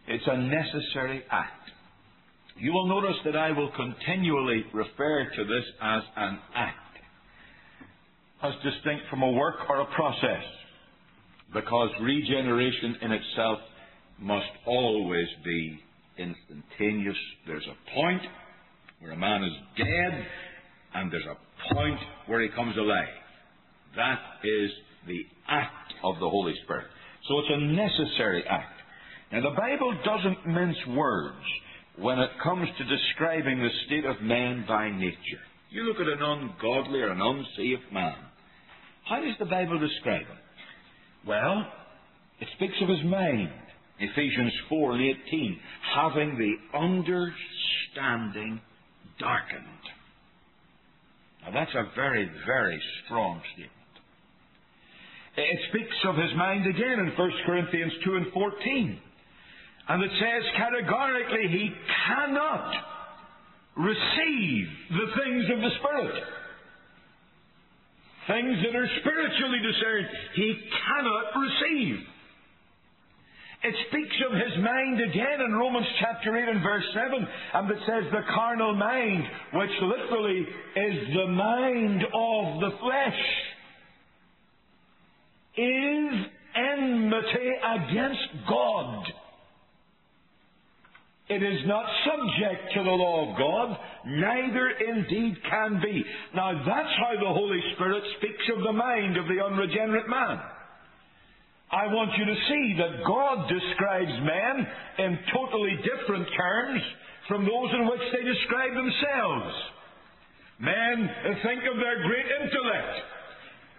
it's 0.06 0.24
a 0.26 0.38
necessary 0.38 1.22
act. 1.30 1.70
You 2.56 2.72
will 2.72 2.88
notice 2.88 3.18
that 3.26 3.36
I 3.36 3.50
will 3.50 3.70
continually 3.72 4.64
refer 4.72 5.30
to 5.36 5.44
this 5.44 5.64
as 5.82 6.02
an 6.16 6.38
act, 6.54 6.96
as 8.42 8.54
distinct 8.64 9.04
from 9.10 9.20
a 9.20 9.32
work 9.32 9.56
or 9.68 9.82
a 9.82 9.94
process, 9.94 10.44
because 11.52 11.90
regeneration 12.00 12.96
in 13.02 13.12
itself 13.12 13.58
must 14.20 14.50
always 14.66 15.28
be 15.44 15.78
instantaneous. 16.18 17.16
There's 17.46 17.66
a 17.66 17.94
point 17.94 18.22
where 19.00 19.12
a 19.12 19.16
man 19.16 19.44
is 19.44 19.52
dead, 19.76 20.26
and 20.94 21.12
there's 21.12 21.26
a 21.26 21.74
point 21.74 21.98
where 22.26 22.42
he 22.42 22.48
comes 22.48 22.76
alive. 22.76 23.06
That 23.96 24.18
is 24.44 24.70
the 25.06 25.20
act 25.48 25.94
of 26.04 26.16
the 26.20 26.28
Holy 26.28 26.54
Spirit. 26.64 26.86
So 27.28 27.38
it's 27.38 27.48
a 27.50 27.60
necessary 27.60 28.44
act. 28.48 28.74
Now, 29.32 29.42
the 29.42 29.56
Bible 29.56 29.94
doesn't 30.04 30.46
mince 30.46 30.76
words 30.88 31.44
when 31.98 32.18
it 32.18 32.30
comes 32.42 32.68
to 32.78 32.84
describing 32.84 33.58
the 33.58 33.68
state 33.86 34.04
of 34.04 34.22
man 34.22 34.64
by 34.66 34.90
nature. 34.90 35.42
You 35.70 35.82
look 35.82 36.00
at 36.00 36.08
an 36.08 36.22
ungodly 36.22 37.00
or 37.00 37.10
an 37.10 37.20
unsaved 37.20 37.92
man. 37.92 38.16
How 39.08 39.20
does 39.20 39.34
the 39.38 39.44
Bible 39.44 39.78
describe 39.78 40.26
him? 40.26 40.38
Well, 41.26 41.66
it 42.40 42.48
speaks 42.56 42.74
of 42.82 42.88
his 42.88 43.04
mind. 43.04 43.50
Ephesians 44.00 44.52
4 44.68 44.92
and 44.92 45.02
18. 45.28 45.60
Having 45.94 46.38
the 46.38 46.78
understanding 46.78 48.60
darkened. 49.18 49.64
Now 51.42 51.52
that's 51.52 51.74
a 51.74 51.94
very, 51.94 52.30
very 52.46 52.80
strong 53.04 53.40
statement. 53.52 53.72
It 55.36 55.60
speaks 55.70 55.96
of 56.06 56.16
his 56.16 56.34
mind 56.36 56.66
again 56.66 56.98
in 56.98 57.12
1 57.16 57.32
Corinthians 57.46 57.92
2 58.04 58.16
and 58.16 58.32
14. 58.32 59.00
And 59.88 60.02
it 60.02 60.10
says 60.20 60.42
categorically 60.56 61.48
he 61.48 61.70
cannot 62.06 62.74
receive 63.76 64.66
the 64.90 65.06
things 65.14 65.44
of 65.54 65.60
the 65.60 65.70
Spirit. 65.78 66.22
Things 68.26 68.58
that 68.66 68.76
are 68.76 68.88
spiritually 69.00 69.58
discerned, 69.62 70.06
he 70.34 70.58
cannot 70.86 71.24
receive. 71.40 71.96
Of 74.18 74.32
his 74.32 74.64
mind 74.64 75.00
again 75.00 75.40
in 75.46 75.52
Romans 75.54 75.86
chapter 76.00 76.36
8 76.36 76.48
and 76.48 76.60
verse 76.60 76.84
7, 76.92 77.28
and 77.54 77.70
it 77.70 77.78
says 77.86 78.10
the 78.10 78.22
carnal 78.34 78.74
mind, 78.74 79.22
which 79.54 79.70
literally 79.80 80.40
is 80.40 81.14
the 81.14 81.28
mind 81.28 82.02
of 82.02 82.60
the 82.60 82.70
flesh, 82.80 83.20
is 85.56 86.26
enmity 86.56 87.50
against 87.62 88.48
God. 88.48 89.04
It 91.28 91.42
is 91.42 91.60
not 91.66 91.86
subject 92.04 92.74
to 92.74 92.82
the 92.82 92.90
law 92.90 93.30
of 93.30 93.38
God, 93.38 93.78
neither 94.04 94.70
indeed 94.70 95.36
can 95.48 95.80
be. 95.80 96.04
Now 96.34 96.52
that's 96.66 96.94
how 96.98 97.12
the 97.20 97.32
Holy 97.32 97.60
Spirit 97.76 98.02
speaks 98.16 98.44
of 98.56 98.64
the 98.64 98.72
mind 98.72 99.16
of 99.16 99.26
the 99.26 99.44
unregenerate 99.44 100.08
man. 100.08 100.40
I 101.70 101.86
want 101.92 102.16
you 102.16 102.24
to 102.24 102.38
see 102.48 102.76
that 102.80 103.04
God 103.04 103.44
describes 103.48 104.12
men 104.24 104.66
in 105.04 105.18
totally 105.34 105.76
different 105.84 106.26
terms 106.32 106.80
from 107.28 107.44
those 107.44 107.70
in 107.76 107.84
which 107.84 108.00
they 108.12 108.24
describe 108.24 108.72
themselves. 108.72 109.52
Men 110.60 110.96
think 111.44 111.62
of 111.68 111.76
their 111.76 112.02
great 112.08 112.26
intellect. 112.40 112.94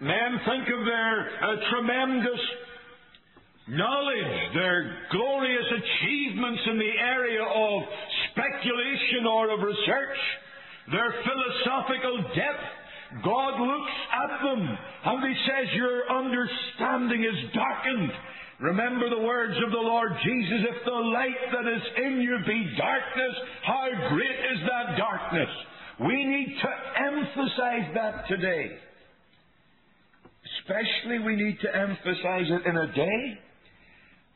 Men 0.00 0.38
think 0.46 0.64
of 0.70 0.86
their 0.86 1.14
uh, 1.42 1.56
tremendous 1.74 2.40
knowledge, 3.68 4.54
their 4.54 4.96
glorious 5.10 5.66
achievements 5.66 6.62
in 6.70 6.78
the 6.78 6.94
area 6.94 7.42
of 7.42 7.82
speculation 8.30 9.26
or 9.26 9.50
of 9.50 9.60
research, 9.60 10.18
their 10.90 11.14
philosophical 11.26 12.22
depth. 12.38 12.79
God 13.24 13.60
looks 13.60 13.96
at 14.14 14.42
them 14.42 14.78
and 15.04 15.18
He 15.26 15.34
says, 15.46 15.74
Your 15.74 16.10
understanding 16.10 17.24
is 17.24 17.50
darkened. 17.54 18.12
Remember 18.60 19.08
the 19.10 19.24
words 19.24 19.56
of 19.64 19.72
the 19.72 19.78
Lord 19.78 20.12
Jesus, 20.22 20.68
if 20.68 20.84
the 20.84 20.92
light 20.92 21.42
that 21.52 21.66
is 21.66 21.82
in 22.04 22.20
you 22.20 22.38
be 22.46 22.76
darkness, 22.76 23.34
how 23.64 23.88
great 24.10 24.38
is 24.52 24.60
that 24.68 24.98
darkness? 24.98 25.48
We 26.00 26.24
need 26.24 26.56
to 26.62 26.70
emphasize 27.02 27.94
that 27.94 28.28
today. 28.28 28.70
Especially 30.60 31.18
we 31.18 31.36
need 31.36 31.58
to 31.60 31.74
emphasize 31.74 32.46
it 32.48 32.66
in 32.66 32.76
a 32.76 32.92
day 32.94 33.38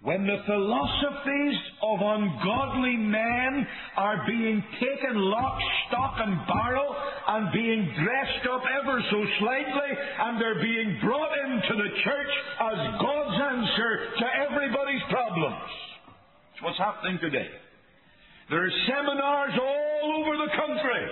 when 0.03 0.27
the 0.27 0.37
philosophies 0.45 1.59
of 1.83 1.99
ungodly 2.01 2.97
men 2.97 3.67
are 3.97 4.25
being 4.27 4.63
taken 4.81 5.17
lock, 5.17 5.59
stock, 5.89 6.15
and 6.19 6.37
barrel 6.47 6.95
and 7.29 7.53
being 7.53 7.89
dressed 8.05 8.47
up 8.53 8.63
ever 8.83 9.01
so 9.11 9.25
slightly, 9.41 9.91
and 10.21 10.41
they're 10.41 10.61
being 10.61 10.99
brought 11.03 11.33
into 11.39 11.75
the 11.83 11.89
church 12.05 12.33
as 12.61 13.01
God's 13.01 13.41
answer 13.49 13.91
to 14.19 14.27
everybody's 14.45 15.03
problems. 15.09 15.71
That's 16.53 16.63
what's 16.63 16.79
happening 16.79 17.19
today. 17.21 17.49
There 18.51 18.63
are 18.63 18.77
seminars 18.87 19.53
all 19.59 20.21
over 20.21 20.37
the 20.37 20.51
country 20.53 21.05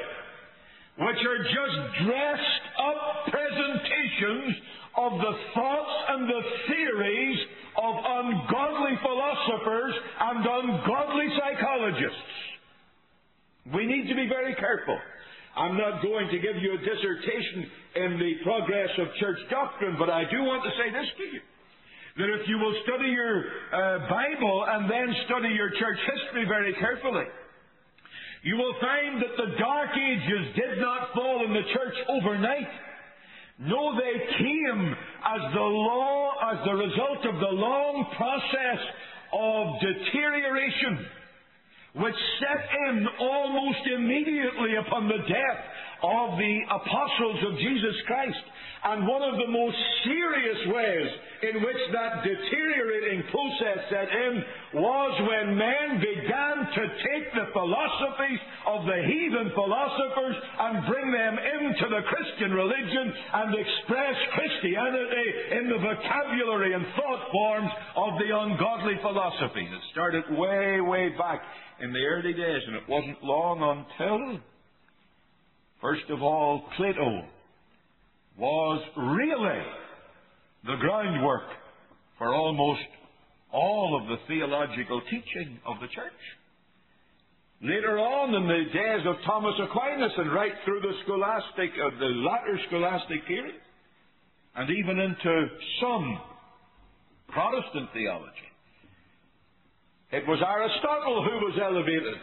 which 0.98 1.16
are 1.24 1.42
just 1.42 2.04
dressed 2.04 2.64
up 2.76 3.32
presentations 3.32 4.56
of 4.96 5.12
the 5.12 5.32
thoughts 5.54 5.94
and 6.10 6.28
the 6.28 6.42
theories 6.68 7.38
of 7.76 7.94
ungodly 7.96 8.71
philosophers 9.42 9.94
and 10.20 10.46
ungodly 10.46 11.28
psychologists. 11.38 12.32
We 13.74 13.86
need 13.86 14.08
to 14.08 14.14
be 14.14 14.28
very 14.28 14.54
careful. 14.54 14.98
I'm 15.56 15.76
not 15.76 16.02
going 16.02 16.28
to 16.28 16.38
give 16.38 16.56
you 16.60 16.74
a 16.74 16.78
dissertation 16.78 17.70
in 17.94 18.18
the 18.18 18.32
progress 18.42 18.88
of 18.98 19.06
church 19.20 19.38
doctrine, 19.50 19.96
but 19.98 20.08
I 20.10 20.24
do 20.30 20.42
want 20.42 20.64
to 20.64 20.70
say 20.70 20.90
this 20.90 21.08
to 21.18 21.24
you. 21.24 21.40
That 22.16 22.28
if 22.40 22.48
you 22.48 22.58
will 22.58 22.74
study 22.84 23.08
your 23.08 23.44
uh, 23.72 24.08
Bible 24.08 24.66
and 24.68 24.90
then 24.90 25.14
study 25.26 25.48
your 25.54 25.70
church 25.70 25.98
history 26.12 26.44
very 26.44 26.74
carefully, 26.74 27.24
you 28.42 28.56
will 28.56 28.74
find 28.80 29.22
that 29.22 29.36
the 29.36 29.56
Dark 29.58 29.90
Ages 29.96 30.56
did 30.56 30.78
not 30.80 31.14
fall 31.14 31.44
in 31.44 31.52
the 31.52 31.62
church 31.72 31.94
overnight. 32.08 32.68
No, 33.60 33.94
they 33.94 34.36
came 34.38 34.96
as 35.24 35.54
the 35.54 35.60
law, 35.60 36.32
as 36.50 36.58
the 36.64 36.74
result 36.74 37.26
of 37.26 37.38
the 37.38 37.54
long 37.54 38.06
process 38.16 38.80
of 39.32 39.80
deterioration, 39.80 41.06
which 41.96 42.14
set 42.40 42.64
in 42.88 43.06
almost 43.20 43.80
immediately 43.96 44.76
upon 44.76 45.08
the 45.08 45.18
death 45.28 45.60
of 46.02 46.38
the 46.38 46.58
apostles 46.70 47.38
of 47.50 47.58
Jesus 47.58 47.96
Christ. 48.06 48.44
And 48.84 49.06
one 49.06 49.22
of 49.22 49.38
the 49.38 49.46
most 49.46 49.78
serious 50.02 50.58
ways 50.66 51.08
in 51.42 51.62
which 51.62 51.82
that 51.94 52.26
deteriorating 52.26 53.22
process 53.30 53.78
set 53.86 54.08
in 54.10 54.44
was 54.74 55.12
when 55.22 55.54
men 55.54 56.02
began 56.02 56.56
to 56.66 56.82
take 57.06 57.30
the 57.30 57.46
philosophies 57.54 58.42
of 58.66 58.82
the 58.86 58.98
heathen 59.06 59.54
philosophers 59.54 60.34
and 60.34 60.86
bring 60.90 61.12
them 61.14 61.34
into 61.38 61.86
the 61.94 62.02
Christian 62.10 62.50
religion 62.50 63.06
and 63.34 63.54
express 63.54 64.16
Christianity 64.34 65.28
in 65.62 65.70
the 65.70 65.78
vocabulary 65.78 66.74
and 66.74 66.84
thought 66.98 67.30
forms 67.30 67.70
of 67.94 68.18
the 68.18 68.34
ungodly 68.34 68.98
philosophies. 69.00 69.70
It 69.70 69.82
started 69.92 70.24
way, 70.34 70.80
way 70.80 71.10
back 71.16 71.42
in 71.78 71.92
the 71.92 72.02
early 72.02 72.32
days, 72.34 72.62
and 72.66 72.74
it 72.74 72.88
wasn't 72.88 73.22
long 73.22 73.62
until, 73.62 74.40
first 75.80 76.10
of 76.10 76.20
all, 76.20 76.66
Plato 76.76 77.26
was 78.38 78.82
really 78.96 79.62
the 80.64 80.76
groundwork 80.76 81.48
for 82.18 82.34
almost 82.34 82.80
all 83.52 84.00
of 84.00 84.08
the 84.08 84.16
theological 84.26 85.02
teaching 85.10 85.58
of 85.66 85.76
the 85.80 85.88
church. 85.88 86.22
Later 87.60 87.98
on 87.98 88.34
in 88.34 88.48
the 88.48 88.72
days 88.72 89.06
of 89.06 89.16
Thomas 89.24 89.54
Aquinas 89.62 90.12
and 90.16 90.32
right 90.32 90.52
through 90.64 90.80
the 90.80 90.94
scholastic, 91.04 91.70
uh, 91.78 91.90
the 91.98 92.06
latter 92.06 92.58
scholastic 92.68 93.26
period, 93.26 93.54
and 94.56 94.68
even 94.70 94.98
into 94.98 95.46
some 95.80 96.18
Protestant 97.28 97.88
theology, 97.94 98.50
it 100.10 100.26
was 100.26 100.42
Aristotle 100.46 101.24
who 101.24 101.46
was 101.46 101.58
elevated. 101.62 102.20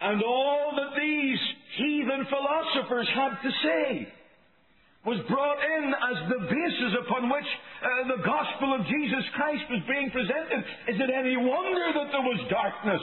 And 0.00 0.22
all 0.22 0.72
that 0.76 0.98
these 0.98 1.38
heathen 1.76 2.26
philosophers 2.28 3.08
had 3.14 3.34
to 3.42 3.50
say 3.62 4.12
was 5.04 5.18
brought 5.28 5.58
in 5.58 5.90
as 5.90 6.30
the 6.30 6.46
basis 6.46 6.94
upon 7.04 7.28
which 7.28 7.50
uh, 7.82 8.16
the 8.16 8.22
gospel 8.22 8.74
of 8.78 8.86
Jesus 8.86 9.24
Christ 9.34 9.64
was 9.68 9.82
being 9.88 10.10
presented. 10.10 10.62
Is 10.88 11.00
it 11.00 11.10
any 11.10 11.36
wonder 11.36 11.86
that 11.94 12.12
there 12.12 12.22
was 12.22 12.40
darkness? 12.48 13.02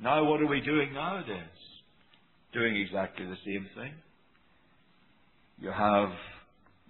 Now, 0.00 0.24
what 0.24 0.42
are 0.42 0.46
we 0.46 0.60
doing 0.60 0.92
nowadays? 0.92 1.58
Doing 2.52 2.76
exactly 2.76 3.24
the 3.24 3.40
same 3.44 3.66
thing. 3.74 3.92
You 5.60 5.72
have 5.72 6.10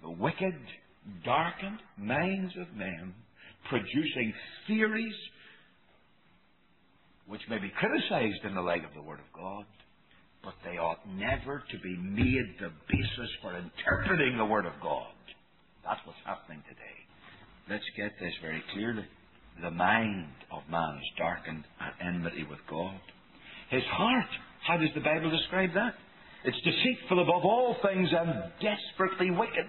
the 0.02 0.10
wicked, 0.10 0.54
darkened 1.24 1.78
minds 1.96 2.54
of 2.60 2.76
men 2.76 3.14
producing 3.70 4.34
theories 4.66 5.14
which 7.28 7.42
may 7.48 7.58
be 7.58 7.70
criticized 7.76 8.44
in 8.44 8.54
the 8.54 8.60
light 8.60 8.84
of 8.84 8.94
the 8.94 9.02
Word 9.02 9.20
of 9.20 9.32
God, 9.36 9.64
but 10.42 10.54
they 10.64 10.78
ought 10.78 11.06
never 11.06 11.62
to 11.70 11.78
be 11.78 11.96
made 11.96 12.56
the 12.58 12.72
basis 12.88 13.30
for 13.42 13.52
interpreting 13.52 14.38
the 14.38 14.44
Word 14.44 14.64
of 14.64 14.72
God. 14.82 15.12
That's 15.84 16.00
what's 16.04 16.18
happening 16.24 16.62
today. 16.68 16.98
Let's 17.68 17.84
get 17.96 18.12
this 18.18 18.32
very 18.40 18.62
clearly. 18.72 19.04
The 19.62 19.70
mind 19.70 20.32
of 20.50 20.62
man 20.70 20.96
is 20.96 21.18
darkened 21.18 21.64
at 21.80 21.94
enmity 22.06 22.44
with 22.48 22.60
God. 22.70 22.98
His 23.70 23.84
heart, 23.92 24.30
how 24.66 24.78
does 24.78 24.88
the 24.94 25.00
Bible 25.00 25.30
describe 25.30 25.74
that? 25.74 25.94
It's 26.44 26.56
deceitful 26.64 27.20
above 27.20 27.44
all 27.44 27.76
things 27.82 28.08
and 28.12 28.52
desperately 28.62 29.30
wicked. 29.30 29.68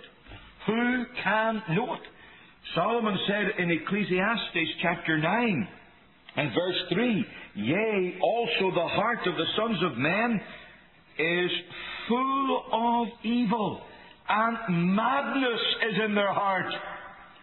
Who 0.67 1.03
can 1.23 1.61
know 1.75 1.93
it? 1.95 2.07
Solomon 2.75 3.17
said 3.27 3.59
in 3.63 3.71
Ecclesiastes 3.71 4.69
chapter 4.81 5.17
9 5.17 5.67
and 6.39 6.51
verse 6.53 6.75
3 6.93 7.25
Yea, 7.55 8.17
also 8.23 8.73
the 8.73 8.87
heart 8.87 9.19
of 9.25 9.35
the 9.35 9.45
sons 9.57 9.77
of 9.83 9.97
men 9.97 10.39
is 11.17 11.51
full 12.07 12.63
of 12.71 13.07
evil, 13.25 13.81
and 14.29 14.95
madness 14.95 15.59
is 15.89 15.99
in 16.05 16.15
their 16.15 16.33
heart 16.33 16.71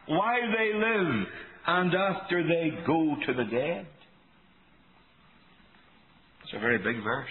while 0.06 0.52
they 0.56 0.72
live 0.72 1.26
and 1.66 1.94
after 1.94 2.42
they 2.42 2.70
go 2.87 3.16
to 3.26 3.35
the 3.35 3.44
dead. 3.44 3.87
It's 6.44 6.54
a 6.54 6.61
very 6.61 6.78
big 6.78 7.02
verse. 7.04 7.28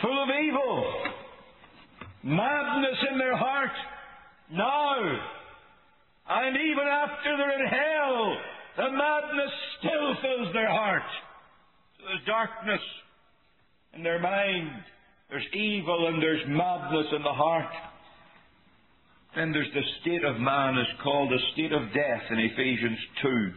Full 0.00 0.22
of 0.22 0.28
evil, 0.42 0.92
madness 2.22 2.98
in 3.12 3.18
their 3.18 3.36
heart 3.36 3.76
now, 4.52 5.18
and 6.30 6.56
even 6.56 6.86
after 6.86 7.36
they're 7.36 7.60
in 7.60 7.66
hell, 7.68 8.36
the 8.78 8.90
madness 8.92 9.54
still 9.80 10.14
fills 10.22 10.52
their 10.54 10.70
heart. 10.70 11.10
There's 11.98 12.24
darkness 12.26 12.80
in 13.92 14.04
their 14.04 14.20
mind. 14.20 14.70
There's 15.28 15.46
evil 15.52 16.06
and 16.06 16.22
there's 16.22 16.46
madness 16.46 17.06
in 17.14 17.22
the 17.22 17.32
heart. 17.32 17.74
Then 19.34 19.50
there's 19.50 19.72
the 19.74 19.82
state 20.00 20.24
of 20.24 20.40
man 20.40 20.78
is 20.78 20.86
called 21.02 21.32
a 21.32 21.52
state 21.52 21.72
of 21.72 21.92
death 21.92 22.22
in 22.30 22.38
Ephesians 22.38 22.98
2. 23.22 23.50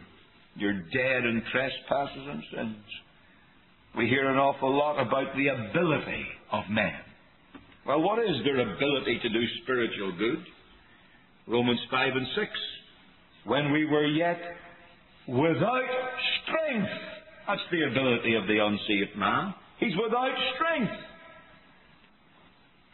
You're 0.56 0.82
dead 0.90 1.24
in 1.24 1.42
trespasses 1.52 2.26
and 2.28 2.42
sins. 2.54 2.84
We 3.96 4.08
hear 4.08 4.28
an 4.28 4.38
awful 4.38 4.76
lot 4.76 5.00
about 5.00 5.36
the 5.36 5.48
ability 5.48 6.26
of 6.50 6.64
men. 6.68 6.98
Well, 7.86 8.02
what 8.02 8.18
is 8.18 8.42
their 8.44 8.60
ability 8.60 9.20
to 9.22 9.28
do 9.28 9.42
spiritual 9.62 10.12
good? 10.18 10.44
Romans 11.46 11.80
5 11.90 12.12
and 12.16 12.26
6. 12.34 12.50
When 13.44 13.72
we 13.72 13.86
were 13.86 14.06
yet 14.06 14.38
without 15.28 15.88
strength. 16.42 16.90
That's 17.46 17.66
the 17.70 17.82
ability 17.90 18.34
of 18.34 18.46
the 18.46 18.58
unsaved 18.58 19.16
man. 19.16 19.54
He's 19.78 19.94
without 19.96 20.34
strength. 20.54 20.92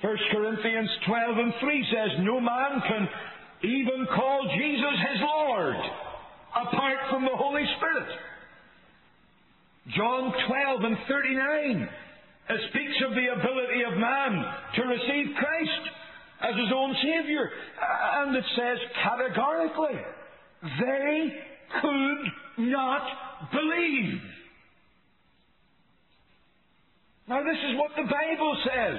1 0.00 0.16
Corinthians 0.32 0.90
12 1.06 1.38
and 1.38 1.52
3 1.60 1.86
says, 1.90 2.10
No 2.20 2.40
man 2.40 2.80
can 2.86 3.08
even 3.62 4.06
call 4.14 4.48
Jesus 4.56 4.96
his 5.12 5.20
Lord 5.20 5.76
apart 6.54 6.98
from 7.10 7.24
the 7.24 7.36
Holy 7.36 7.64
Spirit. 7.76 8.08
John 9.96 10.32
12 10.46 10.84
and 10.84 10.96
39 11.08 11.88
it 12.48 12.60
speaks 12.70 12.96
of 13.04 13.12
the 13.12 13.28
ability 13.28 13.84
of 13.84 13.98
man 13.98 14.44
to 14.76 14.82
receive 14.88 15.36
Christ 15.36 15.84
as 16.40 16.56
his 16.56 16.72
own 16.74 16.96
Savior. 16.96 17.50
And 18.24 18.34
it 18.34 18.44
says 18.56 18.78
categorically, 19.04 20.00
they 20.80 21.36
could 21.80 22.66
not 22.68 23.02
believe. 23.52 24.20
Now, 27.28 27.44
this 27.44 27.60
is 27.60 27.76
what 27.76 27.92
the 27.96 28.08
Bible 28.08 28.56
says. 28.64 28.98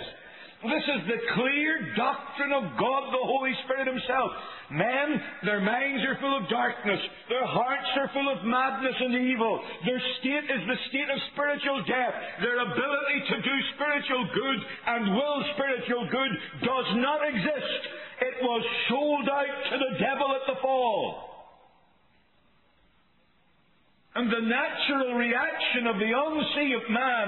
This 0.59 0.85
is 0.91 1.01
the 1.07 1.21
clear 1.39 1.95
doctrine 1.95 2.51
of 2.51 2.75
God 2.75 3.01
the 3.15 3.23
Holy 3.23 3.55
Spirit 3.63 3.87
Himself. 3.87 4.29
Men, 4.69 5.07
their 5.47 5.63
minds 5.63 6.03
are 6.03 6.19
full 6.19 6.35
of 6.35 6.51
darkness. 6.51 6.99
Their 7.31 7.47
hearts 7.47 7.89
are 7.95 8.11
full 8.13 8.27
of 8.27 8.43
madness 8.43 8.93
and 8.99 9.15
evil. 9.15 9.63
Their 9.87 10.01
state 10.19 10.45
is 10.51 10.61
the 10.67 10.79
state 10.91 11.09
of 11.09 11.17
spiritual 11.31 11.79
death. 11.87 12.15
Their 12.43 12.59
ability 12.59 13.19
to 13.33 13.37
do 13.41 13.55
spiritual 13.79 14.23
good 14.35 14.59
and 14.85 15.15
will 15.15 15.39
spiritual 15.55 16.05
good 16.11 16.31
does 16.61 16.89
not 17.01 17.23
exist. 17.23 17.81
It 18.19 18.35
was 18.43 18.61
sold 18.91 19.25
out 19.31 19.57
to 19.71 19.75
the 19.79 19.93
devil 19.97 20.27
at 20.35 20.43
the 20.43 20.59
fall. 20.61 21.38
And 24.15 24.31
the 24.31 24.41
natural 24.41 25.13
reaction 25.15 25.87
of 25.87 25.95
the 25.97 26.11
unsaved 26.11 26.89
man 26.89 27.27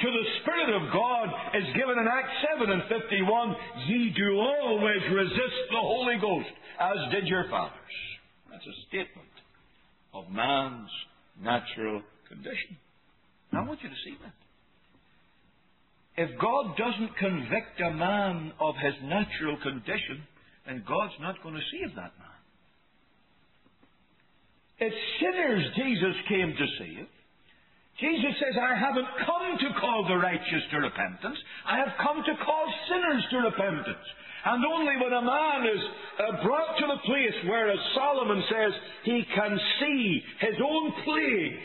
to 0.00 0.08
the 0.10 0.26
Spirit 0.40 0.74
of 0.74 0.92
God 0.92 1.28
is 1.54 1.76
given 1.76 1.98
in 1.98 2.08
Acts 2.08 2.36
7 2.56 2.70
and 2.70 2.82
51. 2.88 3.56
Ye 3.86 4.14
do 4.16 4.40
always 4.40 5.02
resist 5.12 5.58
the 5.70 5.80
Holy 5.80 6.16
Ghost, 6.20 6.50
as 6.80 6.96
did 7.12 7.26
your 7.28 7.44
fathers. 7.50 7.96
That's 8.50 8.66
a 8.66 8.76
statement 8.88 9.28
of 10.14 10.30
man's 10.30 10.90
natural 11.40 12.02
condition. 12.28 12.76
I 13.52 13.60
want 13.68 13.82
you 13.82 13.90
to 13.90 14.00
see 14.04 14.16
that. 14.24 14.32
If 16.16 16.38
God 16.40 16.76
doesn't 16.76 17.16
convict 17.16 17.80
a 17.80 17.92
man 17.92 18.52
of 18.60 18.74
his 18.76 18.94
natural 19.04 19.56
condition, 19.62 20.24
then 20.66 20.84
God's 20.88 21.14
not 21.20 21.42
going 21.42 21.54
to 21.54 21.60
save 21.72 21.94
that 21.96 22.12
man. 22.18 22.31
It's 24.82 24.96
sinners 25.22 25.62
Jesus 25.78 26.16
came 26.26 26.50
to 26.58 26.66
save. 26.78 27.06
Jesus 28.00 28.34
says, 28.42 28.58
I 28.58 28.74
haven't 28.74 29.06
come 29.22 29.58
to 29.62 29.78
call 29.78 30.08
the 30.08 30.16
righteous 30.16 30.64
to 30.72 30.78
repentance. 30.78 31.38
I 31.64 31.78
have 31.78 31.94
come 32.02 32.18
to 32.18 32.34
call 32.44 32.66
sinners 32.90 33.22
to 33.30 33.36
repentance. 33.46 34.06
And 34.44 34.64
only 34.64 34.96
when 34.98 35.12
a 35.12 35.22
man 35.22 35.60
is 35.70 35.82
uh, 36.18 36.42
brought 36.42 36.74
to 36.78 36.86
the 36.90 36.98
place 37.06 37.38
where, 37.46 37.70
as 37.70 37.78
Solomon 37.94 38.42
says, 38.50 38.72
he 39.04 39.22
can 39.36 39.60
see 39.78 40.22
his 40.40 40.56
own 40.58 40.92
plague, 41.04 41.62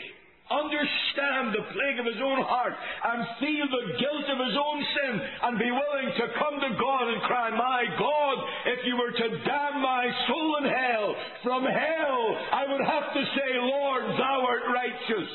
understand 0.50 1.52
the 1.52 1.64
plague 1.72 1.98
of 2.00 2.06
his 2.06 2.20
own 2.20 2.40
heart, 2.44 2.72
and 2.72 3.26
feel 3.40 3.66
the 3.68 3.86
guilt 4.00 4.26
of 4.32 4.38
his 4.40 4.56
own 4.56 4.78
sin, 4.96 5.14
and 5.20 5.58
be 5.58 5.70
willing 5.70 6.10
to 6.16 6.26
come 6.40 6.56
to 6.60 6.72
God 6.76 7.04
and 7.08 7.22
cry, 7.22 7.50
My 7.50 7.84
God, 7.98 8.36
if 8.66 8.80
you 8.84 8.96
were 8.96 9.12
to 9.12 9.28
damn 9.44 9.82
my 9.82 10.04
soul 10.26 10.56
in 10.62 10.66
hell, 10.70 11.08
from 11.42 11.62
hell 11.64 12.20
I 12.52 12.64
would 12.68 12.84
have 12.84 13.12
to 13.14 13.22
say, 13.36 13.50
Lord, 13.60 14.04
thou 14.18 14.44
art 14.48 14.62
righteous. 14.72 15.30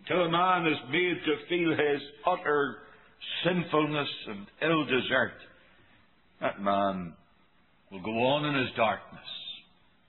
Until 0.00 0.24
a 0.24 0.30
man 0.30 0.66
is 0.66 0.78
made 0.90 1.18
to 1.26 1.48
feel 1.48 1.70
his 1.70 2.00
utter 2.26 2.78
sinfulness 3.44 4.08
and 4.28 4.46
ill 4.62 4.84
desert, 4.84 5.36
that 6.40 6.62
man 6.62 7.12
will 7.90 8.02
go 8.02 8.10
on 8.10 8.44
in 8.46 8.54
his 8.64 8.74
darkness 8.76 9.20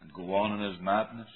and 0.01 0.13
go 0.13 0.33
on 0.35 0.59
in 0.59 0.71
his 0.71 0.81
madness. 0.81 1.27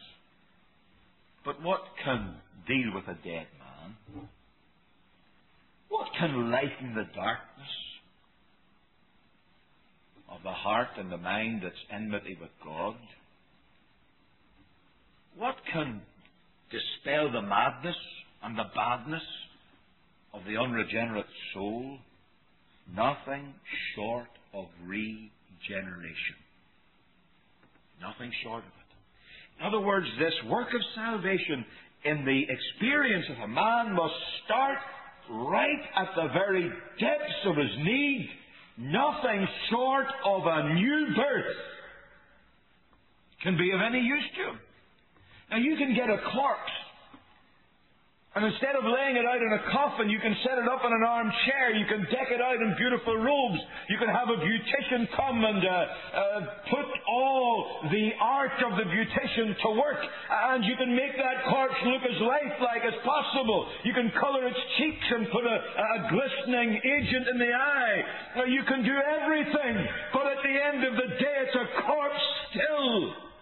But 1.46 1.62
what 1.62 1.82
can 2.04 2.36
deal 2.68 2.94
with 2.94 3.04
a 3.06 3.16
dead 3.24 3.48
man? 3.60 4.28
What 5.90 6.08
can 6.18 6.52
lighten 6.52 6.96
the 6.96 7.08
darkness 7.14 7.68
of 10.30 10.42
the 10.44 10.52
heart 10.52 10.90
and 10.98 11.12
the 11.12 11.18
mind 11.18 11.62
that's 11.64 11.76
enmity 11.92 12.38
with 12.40 12.50
God? 12.64 12.96
What 15.38 15.56
can 15.72 16.02
dispel 16.72 17.32
the 17.32 17.42
madness 17.42 17.96
and 18.42 18.58
the 18.58 18.70
badness 18.76 19.24
of 20.34 20.42
the 20.46 20.58
unregenerate 20.58 21.26
soul? 21.54 21.98
Nothing 22.96 23.54
short 23.96 24.30
of 24.54 24.66
regeneration. 24.86 26.38
Nothing 28.02 28.32
short 28.44 28.64
of 28.64 28.70
it. 28.70 28.83
In 29.60 29.66
other 29.66 29.80
words, 29.80 30.08
this 30.20 30.34
work 30.50 30.68
of 30.74 30.82
salvation 30.96 31.66
in 32.06 32.26
the 32.26 32.46
experience 32.50 33.26
of 33.30 33.44
a 33.44 33.48
man 33.48 33.94
must 33.96 34.14
start 34.46 34.78
right 35.30 35.82
at 35.96 36.10
the 36.16 36.28
very 36.34 36.70
depths 37.00 37.46
of 37.46 37.56
his 37.56 37.72
need. 37.80 38.30
Nothing 38.78 39.48
short 39.70 40.08
of 40.26 40.42
a 40.46 40.74
new 40.74 41.08
birth 41.16 41.56
can 43.42 43.58
be 43.58 43.72
of 43.72 43.82
any 43.82 44.00
use 44.00 44.24
to 44.38 44.52
him. 44.52 44.60
Now, 45.52 45.58
you 45.58 45.76
can 45.78 45.96
get 45.96 46.10
a 46.10 46.18
corpse 46.18 46.72
and 48.34 48.50
instead 48.50 48.74
of 48.74 48.82
laying 48.82 49.14
it 49.14 49.30
out 49.30 49.38
in 49.38 49.54
a 49.54 49.62
coffin, 49.70 50.10
you 50.10 50.18
can 50.18 50.34
set 50.42 50.58
it 50.58 50.66
up 50.66 50.82
in 50.82 50.90
an 50.90 51.06
armchair. 51.06 51.78
You 51.78 51.86
can 51.86 52.02
deck 52.10 52.34
it 52.34 52.42
out 52.42 52.58
in 52.58 52.74
beautiful 52.82 53.14
robes. 53.14 53.62
You 53.94 54.02
can 54.02 54.10
have 54.10 54.26
a 54.26 54.42
beautician 54.42 55.06
come 55.14 55.46
and 55.46 55.62
uh, 55.62 55.70
uh, 55.70 56.40
put 56.66 56.88
all 57.06 57.86
the 57.94 58.10
art 58.18 58.58
of 58.66 58.74
the 58.82 58.90
beautician 58.90 59.54
to 59.54 59.70
work. 59.78 60.02
And 60.50 60.66
you 60.66 60.74
can 60.82 60.98
make 60.98 61.14
that 61.14 61.46
corpse 61.46 61.78
look 61.86 62.02
as 62.10 62.18
lifelike 62.26 62.82
as 62.82 62.98
possible. 63.06 63.70
You 63.86 63.94
can 63.94 64.10
color 64.18 64.48
its 64.50 64.62
cheeks 64.82 65.08
and 65.14 65.30
put 65.30 65.46
a, 65.46 65.54
a 65.54 66.10
glistening 66.10 66.82
agent 66.82 67.28
in 67.30 67.38
the 67.38 67.54
eye. 67.54 68.50
You 68.50 68.64
can 68.66 68.82
do 68.82 68.98
everything. 68.98 69.76
But 70.10 70.26
at 70.26 70.42
the 70.42 70.56
end 70.58 70.82
of 70.90 70.94
the 70.98 71.10
day, 71.22 71.38
it's 71.46 71.54
a 71.54 71.68
corpse 71.86 72.26
still. 72.50 73.33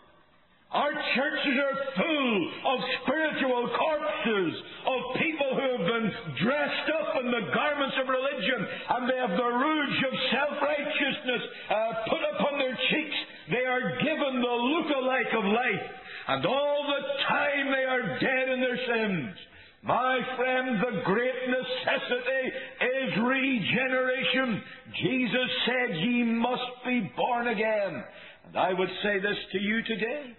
Our 0.71 0.93
churches 0.95 1.57
are 1.59 1.77
full 1.99 2.51
of 2.63 2.79
spiritual 3.03 3.69
corpses, 3.75 4.53
of 4.87 4.99
people 5.19 5.51
who 5.51 5.67
have 5.67 5.83
been 5.83 6.07
dressed 6.47 6.87
up 6.95 7.19
in 7.19 7.27
the 7.27 7.51
garments 7.51 7.95
of 7.99 8.07
religion, 8.07 8.59
and 8.87 9.03
they 9.03 9.19
have 9.19 9.35
the 9.35 9.51
rouge 9.51 9.99
of 9.99 10.13
self-righteousness 10.31 11.43
uh, 11.67 11.75
put 12.07 12.23
upon 12.23 12.59
their 12.59 12.77
cheeks. 12.87 13.17
They 13.51 13.67
are 13.67 13.99
given 13.99 14.39
the 14.39 14.57
look-alike 14.63 15.31
of 15.35 15.43
life, 15.43 15.85
and 16.29 16.45
all 16.45 16.87
the 16.87 17.03
time 17.27 17.65
they 17.67 17.83
are 17.91 18.19
dead 18.19 18.49
in 18.55 18.61
their 18.63 18.79
sins. 18.87 19.35
My 19.83 20.19
friend, 20.37 20.79
the 20.79 21.01
great 21.03 21.41
necessity 21.51 22.43
is 22.79 23.17
regeneration. 23.19 24.63
Jesus 25.03 25.49
said, 25.65 25.97
Ye 25.97 26.23
must 26.23 26.85
be 26.85 27.11
born 27.17 27.49
again. 27.49 28.03
And 28.47 28.55
I 28.55 28.71
would 28.71 28.89
say 29.03 29.19
this 29.19 29.37
to 29.51 29.59
you 29.59 29.83
today. 29.83 30.37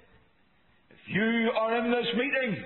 You 1.06 1.50
are 1.58 1.78
in 1.78 1.90
this 1.90 2.06
meeting, 2.14 2.64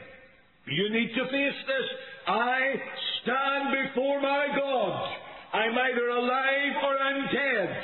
you 0.66 0.90
need 0.90 1.14
to 1.14 1.24
face 1.24 1.60
this. 1.66 1.86
I 2.26 2.74
stand 3.22 3.74
before 3.86 4.20
my 4.20 4.46
God. 4.56 5.16
I'm 5.52 5.78
either 5.78 6.08
alive 6.08 6.74
or 6.82 6.98
I'm 6.98 7.22
dead. 7.32 7.76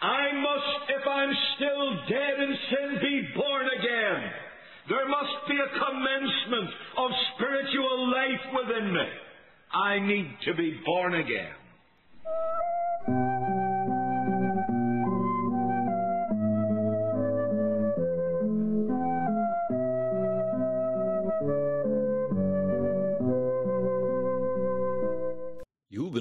I 0.00 0.32
must, 0.40 0.90
if 0.90 1.06
I'm 1.06 1.32
still 1.56 1.96
dead 2.08 2.40
in 2.40 2.56
sin, 2.70 2.98
be 3.02 3.28
born 3.34 3.66
again. 3.78 4.30
There 4.88 5.08
must 5.08 5.48
be 5.48 5.56
a 5.56 5.84
commencement 5.84 6.70
of 6.96 7.10
spiritual 7.34 8.10
life 8.10 8.44
within 8.54 8.94
me. 8.94 9.08
I 9.72 9.98
need 9.98 10.30
to 10.44 10.54
be 10.54 10.80
born 10.84 11.14
again. 11.14 11.52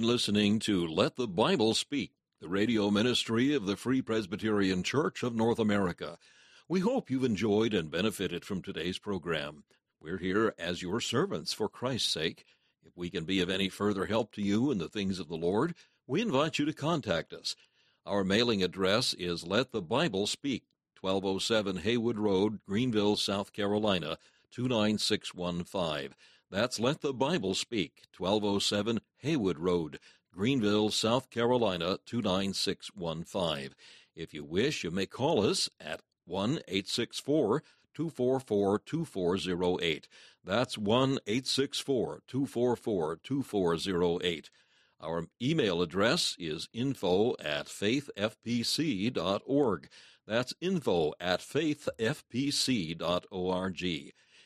Listening 0.06 0.60
to 0.60 0.86
Let 0.86 1.15
the 1.15 1.28
Bible 1.28 1.74
Speak, 1.74 2.12
the 2.39 2.48
radio 2.48 2.91
ministry 2.91 3.56
of 3.56 3.65
the 3.65 3.76
Free 3.76 4.04
Presbyterian 4.04 4.84
Church 4.84 5.24
of 5.24 5.36
North 5.36 5.58
America. 5.58 6.20
We 6.70 6.82
hope 6.82 7.10
you've 7.10 7.24
enjoyed 7.24 7.74
and 7.74 7.89
benefited 7.89 8.46
from 8.46 8.62
today's 8.62 9.00
program. 9.00 9.63
We're 10.00 10.20
here 10.20 10.54
as 10.60 10.84
your 10.84 11.02
servants 11.02 11.54
for 11.54 11.68
Christ's 11.68 12.13
sake. 12.13 12.46
If 12.84 12.96
we 12.96 13.10
can 13.10 13.26
be 13.26 13.41
of 13.41 13.50
any 13.50 13.68
further 13.68 14.06
help 14.06 14.32
to 14.34 14.44
you 14.44 14.70
in 14.70 14.78
the 14.78 14.89
things 14.89 15.20
of 15.20 15.28
the 15.28 15.36
Lord, 15.36 15.74
we 16.06 16.22
invite 16.22 16.60
you 16.60 16.65
to 16.65 16.74
contact 16.74 17.34
us. 17.34 17.56
Our 18.06 18.24
mailing 18.24 18.62
address 18.62 19.15
is 19.15 19.48
Let 19.48 19.72
the 19.72 19.82
Bible 19.82 20.28
Speak, 20.28 20.65
1207 21.02 21.78
Haywood 21.78 22.20
Road, 22.20 22.60
Greenville, 22.68 23.15
South 23.15 23.54
Carolina, 23.54 24.20
29615. 24.52 26.13
That's 26.56 26.80
Let 26.80 27.02
the 27.02 27.13
Bible 27.13 27.54
Speak, 27.54 28.04
1207 28.18 29.02
Haywood 29.18 29.60
Road, 29.60 30.00
Greenville, 30.32 30.89
South 30.89 31.30
Carolina, 31.30 31.98
29615. 32.06 33.76
If 34.15 34.34
you 34.34 34.46
wish, 34.46 34.82
you 34.82 34.89
may 34.89 35.06
call 35.06 35.46
us 35.46 35.70
at 35.82 36.00
1 36.24 36.60
864 36.70 37.62
244 37.94 38.80
2408. 38.80 40.08
That's 40.46 40.78
1 40.78 41.20
864 41.28 42.22
244 42.26 43.18
2408. 43.22 44.50
Our 45.02 45.28
email 45.41 45.82
address 45.82 46.38
is 46.39 46.70
info 46.72 47.36
at 47.38 47.65
faithfpc.org. 47.65 48.30
That's 50.26 50.54
info 50.62 51.12
at 51.20 51.41
faithfpc.org. 51.41 51.84